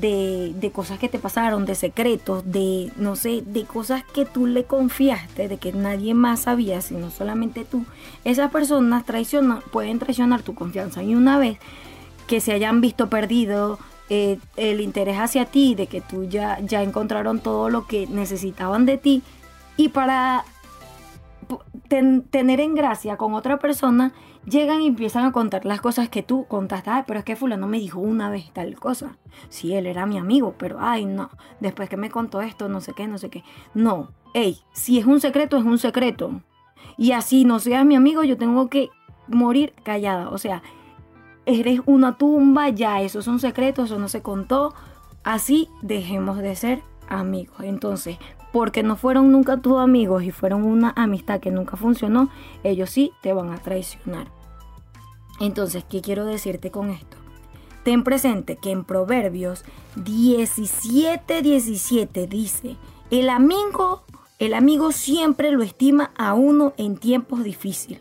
de, 0.00 0.70
cosas 0.74 0.98
que 0.98 1.08
te 1.08 1.18
pasaron, 1.18 1.64
de 1.64 1.74
secretos, 1.74 2.50
de, 2.50 2.92
no 2.96 3.16
sé, 3.16 3.42
de 3.44 3.64
cosas 3.64 4.04
que 4.04 4.24
tú 4.24 4.46
le 4.46 4.64
confiaste, 4.64 5.48
de 5.48 5.58
que 5.58 5.72
nadie 5.72 6.14
más 6.14 6.40
sabía, 6.42 6.80
sino 6.80 7.10
solamente 7.10 7.64
tú, 7.64 7.84
esas 8.24 8.50
personas 8.50 9.04
traicionan, 9.04 9.60
pueden 9.72 9.98
traicionar 9.98 10.42
tu 10.42 10.54
confianza. 10.54 11.02
Y 11.02 11.14
una 11.14 11.38
vez 11.38 11.58
que 12.26 12.40
se 12.40 12.52
hayan 12.52 12.80
visto 12.80 13.08
perdido 13.08 13.78
eh, 14.08 14.38
el 14.56 14.80
interés 14.80 15.18
hacia 15.18 15.46
ti, 15.46 15.74
de 15.74 15.86
que 15.86 16.00
tú 16.00 16.24
ya, 16.24 16.60
ya 16.60 16.82
encontraron 16.82 17.40
todo 17.40 17.70
lo 17.70 17.86
que 17.86 18.06
necesitaban 18.06 18.86
de 18.86 18.98
ti, 18.98 19.22
y 19.76 19.88
para 19.90 20.44
tener 22.30 22.60
en 22.60 22.74
gracia 22.74 23.16
con 23.16 23.34
otra 23.34 23.58
persona, 23.58 24.12
llegan 24.46 24.80
y 24.80 24.86
empiezan 24.86 25.24
a 25.24 25.32
contar 25.32 25.64
las 25.64 25.80
cosas 25.80 26.08
que 26.08 26.22
tú 26.22 26.46
contaste. 26.46 26.90
Ay, 26.90 27.02
pero 27.06 27.18
es 27.18 27.24
que 27.24 27.36
fulano 27.36 27.66
me 27.66 27.78
dijo 27.78 28.00
una 28.00 28.30
vez 28.30 28.50
tal 28.52 28.78
cosa. 28.78 29.18
Sí, 29.48 29.74
él 29.74 29.86
era 29.86 30.06
mi 30.06 30.18
amigo, 30.18 30.54
pero 30.56 30.78
ay, 30.80 31.04
no. 31.04 31.30
Después 31.60 31.88
que 31.88 31.96
me 31.96 32.10
contó 32.10 32.40
esto, 32.40 32.68
no 32.68 32.80
sé 32.80 32.92
qué, 32.94 33.06
no 33.06 33.18
sé 33.18 33.28
qué. 33.28 33.44
No, 33.74 34.10
hey, 34.34 34.58
si 34.72 34.98
es 34.98 35.06
un 35.06 35.20
secreto, 35.20 35.56
es 35.56 35.64
un 35.64 35.78
secreto. 35.78 36.40
Y 36.96 37.12
así 37.12 37.44
no 37.44 37.58
seas 37.58 37.84
mi 37.84 37.96
amigo, 37.96 38.22
yo 38.22 38.36
tengo 38.36 38.68
que 38.68 38.88
morir 39.28 39.74
callada. 39.82 40.30
O 40.30 40.38
sea, 40.38 40.62
eres 41.44 41.80
una 41.86 42.16
tumba, 42.16 42.68
ya, 42.70 43.02
esos 43.02 43.24
son 43.24 43.38
secretos, 43.38 43.86
eso 43.86 43.98
no 43.98 44.08
se 44.08 44.22
contó. 44.22 44.74
Así 45.24 45.68
dejemos 45.82 46.38
de 46.38 46.54
ser 46.54 46.82
amigos. 47.08 47.60
Entonces, 47.60 48.18
porque 48.52 48.82
no 48.82 48.96
fueron 48.96 49.32
nunca 49.32 49.58
tus 49.58 49.78
amigos 49.78 50.22
y 50.22 50.30
fueron 50.30 50.62
una 50.64 50.92
amistad 50.96 51.40
que 51.40 51.50
nunca 51.50 51.76
funcionó, 51.76 52.30
ellos 52.64 52.88
sí 52.88 53.12
te 53.20 53.32
van 53.32 53.50
a 53.50 53.58
traicionar. 53.58 54.35
Entonces, 55.40 55.84
¿qué 55.84 56.00
quiero 56.00 56.24
decirte 56.24 56.70
con 56.70 56.90
esto? 56.90 57.16
Ten 57.84 58.02
presente 58.02 58.56
que 58.56 58.70
en 58.72 58.84
Proverbios 58.84 59.64
17, 59.96 61.42
17 61.42 62.26
dice, 62.26 62.76
el 63.10 63.30
amigo, 63.30 64.02
el 64.38 64.54
amigo 64.54 64.90
siempre 64.92 65.52
lo 65.52 65.62
estima 65.62 66.10
a 66.16 66.34
uno 66.34 66.72
en 66.78 66.96
tiempos 66.96 67.44
difíciles, 67.44 68.00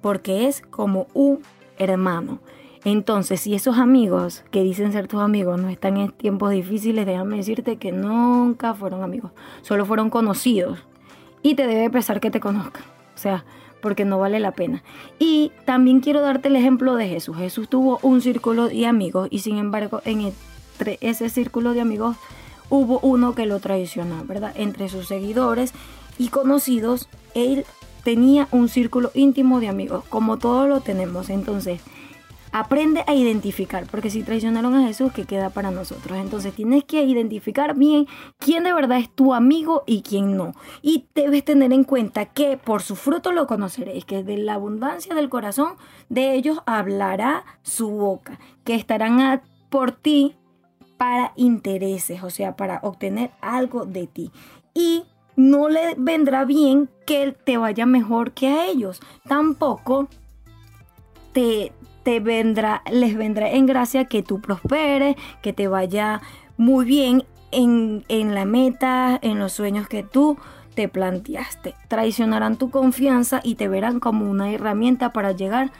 porque 0.00 0.46
es 0.46 0.60
como 0.60 1.08
un 1.14 1.40
hermano. 1.78 2.38
Entonces, 2.84 3.40
si 3.40 3.54
esos 3.54 3.76
amigos 3.78 4.44
que 4.50 4.62
dicen 4.62 4.92
ser 4.92 5.08
tus 5.08 5.20
amigos 5.20 5.60
no 5.60 5.68
están 5.68 5.96
en 5.96 6.12
tiempos 6.12 6.52
difíciles, 6.52 7.04
déjame 7.04 7.38
decirte 7.38 7.76
que 7.76 7.90
nunca 7.90 8.74
fueron 8.74 9.02
amigos, 9.02 9.32
solo 9.62 9.84
fueron 9.84 10.10
conocidos. 10.10 10.78
Y 11.42 11.54
te 11.54 11.66
debe 11.66 11.90
pesar 11.90 12.20
que 12.20 12.30
te 12.30 12.40
conozcan. 12.40 12.84
O 13.14 13.18
sea, 13.18 13.44
porque 13.80 14.04
no 14.04 14.18
vale 14.18 14.40
la 14.40 14.52
pena. 14.52 14.82
Y 15.18 15.52
también 15.64 16.00
quiero 16.00 16.20
darte 16.20 16.48
el 16.48 16.56
ejemplo 16.56 16.94
de 16.94 17.08
Jesús. 17.08 17.36
Jesús 17.36 17.68
tuvo 17.68 17.98
un 18.02 18.20
círculo 18.20 18.68
de 18.68 18.86
amigos 18.86 19.28
y 19.30 19.40
sin 19.40 19.58
embargo 19.58 20.00
en 20.04 20.32
ese 21.00 21.28
círculo 21.28 21.74
de 21.74 21.80
amigos 21.80 22.16
hubo 22.70 23.00
uno 23.00 23.34
que 23.34 23.46
lo 23.46 23.60
traicionó, 23.60 24.24
¿verdad? 24.24 24.52
Entre 24.56 24.88
sus 24.88 25.08
seguidores 25.08 25.72
y 26.18 26.28
conocidos, 26.28 27.08
él 27.34 27.64
tenía 28.04 28.48
un 28.50 28.68
círculo 28.68 29.10
íntimo 29.14 29.60
de 29.60 29.68
amigos, 29.68 30.04
como 30.08 30.38
todos 30.38 30.68
lo 30.68 30.80
tenemos. 30.80 31.30
Entonces, 31.30 31.80
Aprende 32.50 33.04
a 33.06 33.14
identificar, 33.14 33.86
porque 33.90 34.10
si 34.10 34.22
traicionaron 34.22 34.74
a 34.74 34.86
Jesús, 34.86 35.12
¿qué 35.12 35.24
queda 35.24 35.50
para 35.50 35.70
nosotros? 35.70 36.18
Entonces 36.18 36.54
tienes 36.54 36.84
que 36.84 37.02
identificar 37.02 37.76
bien 37.76 38.06
quién 38.38 38.64
de 38.64 38.72
verdad 38.72 38.98
es 38.98 39.14
tu 39.14 39.34
amigo 39.34 39.82
y 39.86 40.02
quién 40.02 40.36
no. 40.36 40.52
Y 40.80 41.06
debes 41.14 41.44
tener 41.44 41.72
en 41.72 41.84
cuenta 41.84 42.26
que 42.26 42.56
por 42.56 42.82
su 42.82 42.96
fruto 42.96 43.32
lo 43.32 43.46
conoceréis, 43.46 44.04
que 44.04 44.22
de 44.24 44.38
la 44.38 44.54
abundancia 44.54 45.14
del 45.14 45.28
corazón 45.28 45.74
de 46.08 46.34
ellos 46.34 46.60
hablará 46.64 47.44
su 47.62 47.90
boca, 47.90 48.38
que 48.64 48.74
estarán 48.74 49.42
por 49.68 49.92
ti 49.92 50.34
para 50.96 51.32
intereses, 51.36 52.22
o 52.22 52.30
sea, 52.30 52.56
para 52.56 52.80
obtener 52.82 53.30
algo 53.40 53.84
de 53.84 54.06
ti. 54.06 54.32
Y 54.72 55.04
no 55.36 55.68
le 55.68 55.94
vendrá 55.96 56.44
bien 56.44 56.88
que 57.06 57.32
te 57.32 57.58
vaya 57.58 57.86
mejor 57.86 58.32
que 58.32 58.48
a 58.48 58.66
ellos. 58.66 59.00
Tampoco 59.28 60.08
te, 62.02 62.20
vendrá, 62.20 62.82
les 62.90 63.16
vendrá 63.16 63.50
en 63.50 63.66
gracia 63.66 64.06
que 64.06 64.22
tú 64.22 64.40
prosperes, 64.40 65.16
que 65.42 65.52
te 65.52 65.68
vaya 65.68 66.20
muy 66.56 66.84
bien 66.84 67.24
en, 67.50 68.04
en 68.08 68.34
la 68.34 68.44
meta, 68.44 69.18
en 69.22 69.38
los 69.38 69.52
sueños 69.52 69.88
que 69.88 70.02
tú 70.02 70.38
te 70.74 70.88
planteaste. 70.88 71.74
Traicionarán 71.88 72.56
tu 72.56 72.70
confianza 72.70 73.40
y 73.42 73.56
te 73.56 73.68
verán 73.68 74.00
como 74.00 74.30
una 74.30 74.52
herramienta 74.52 75.12
para 75.12 75.32
llegar 75.32 75.72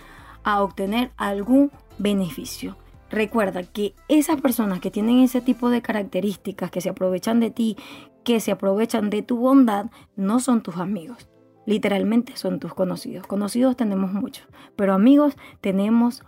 a 0.45 0.63
obtener 0.63 1.11
algún 1.17 1.71
beneficio. 1.99 2.77
Recuerda 3.11 3.63
que 3.63 3.95
esas 4.09 4.41
personas 4.41 4.81
que 4.81 4.91
tienen 4.91 5.21
ese 5.21 5.41
tipo 5.41 5.71
de 5.71 5.83
características, 5.83 6.71
que 6.71 6.81
se 6.81 6.91
aprovechan 6.91 7.41
de 7.41 7.51
ti, 7.51 7.77
que 8.25 8.41
se 8.41 8.53
aprovechan 8.53 9.09
de 9.09 9.23
tu 9.23 9.39
bondad, 9.39 9.87
no 10.17 10.41
son 10.41 10.63
tus 10.63 10.77
amigos. 10.77 11.29
Literalmente 11.69 12.35
son 12.39 12.61
tus 12.61 12.73
conocidos. 12.73 13.27
Conocidos 13.27 13.77
tenemos 13.77 14.11
muchos, 14.11 14.47
pero 14.75 14.95
amigos 14.95 15.37
tenemos 15.61 16.23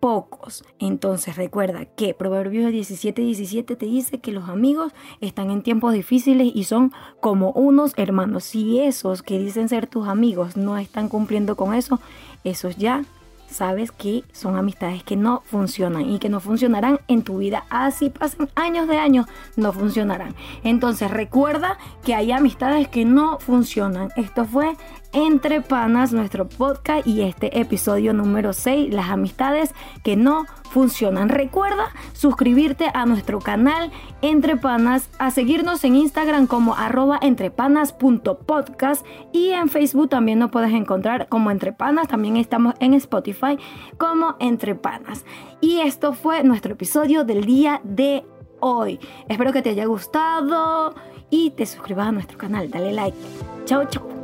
pocos. 0.00 0.64
Entonces 0.78 1.36
recuerda 1.36 1.84
que 1.84 2.14
Proverbios 2.14 2.72
17, 2.72 3.20
17 3.20 3.76
te 3.76 3.84
dice 3.84 4.20
que 4.20 4.32
los 4.32 4.48
amigos 4.48 4.94
están 5.20 5.50
en 5.50 5.62
tiempos 5.62 5.92
difíciles 5.92 6.50
y 6.54 6.64
son 6.64 6.92
como 7.20 7.50
unos 7.50 7.92
hermanos. 7.98 8.44
Si 8.44 8.80
esos 8.80 9.22
que 9.22 9.38
dicen 9.38 9.68
ser 9.68 9.88
tus 9.88 10.08
amigos 10.08 10.56
no 10.56 10.78
están 10.78 11.10
cumpliendo 11.10 11.54
con 11.54 11.74
eso, 11.74 12.00
esos 12.42 12.78
ya 12.78 13.04
sabes 13.48 13.90
que 13.92 14.24
son 14.32 14.56
amistades 14.56 15.02
que 15.02 15.16
no 15.16 15.42
funcionan 15.46 16.08
y 16.08 16.18
que 16.18 16.28
no 16.28 16.40
funcionarán 16.40 17.00
en 17.08 17.22
tu 17.22 17.38
vida. 17.38 17.64
Así 17.70 18.10
pasen 18.10 18.48
años 18.54 18.88
de 18.88 18.98
años, 18.98 19.26
no 19.56 19.72
funcionarán. 19.72 20.34
Entonces 20.62 21.10
recuerda 21.10 21.78
que 22.04 22.14
hay 22.14 22.32
amistades 22.32 22.88
que 22.88 23.04
no 23.04 23.38
funcionan. 23.38 24.10
Esto 24.16 24.44
fue 24.44 24.76
Entre 25.12 25.62
Panas, 25.62 26.12
nuestro 26.12 26.46
podcast 26.46 27.06
y 27.06 27.22
este 27.22 27.58
episodio 27.60 28.12
número 28.12 28.52
6, 28.52 28.92
las 28.92 29.08
amistades 29.08 29.74
que 30.04 30.16
no 30.16 30.44
funcionan. 30.70 31.30
Recuerda 31.30 31.86
suscribirte 32.12 32.90
a 32.92 33.06
nuestro 33.06 33.38
canal 33.38 33.90
Entre 34.20 34.56
Panas, 34.56 35.08
a 35.18 35.30
seguirnos 35.30 35.82
en 35.84 35.96
Instagram 35.96 36.46
como 36.46 36.74
arroba 36.74 37.18
entrepanas.podcast 37.22 39.06
y 39.32 39.50
en 39.50 39.70
Facebook 39.70 40.10
también 40.10 40.40
nos 40.40 40.50
puedes 40.50 40.72
encontrar 40.72 41.28
como 41.28 41.50
Entre 41.50 41.72
Panas. 41.72 42.08
También 42.08 42.36
estamos 42.36 42.74
en 42.80 42.92
Spotify 42.94 43.58
como 43.96 44.36
Entre 44.40 44.74
Panas. 44.74 45.24
Y 45.62 45.80
esto 45.80 46.12
fue 46.12 46.44
nuestro 46.44 46.74
episodio 46.74 47.24
del 47.24 47.46
día 47.46 47.80
de 47.82 48.24
hoy. 48.60 49.00
Espero 49.28 49.52
que 49.52 49.62
te 49.62 49.70
haya 49.70 49.86
gustado 49.86 50.94
y 51.30 51.50
te 51.50 51.64
suscribas 51.64 52.08
a 52.08 52.12
nuestro 52.12 52.36
canal. 52.36 52.70
Dale 52.70 52.92
like. 52.92 53.16
Chao, 53.64 53.84
chao. 53.86 54.17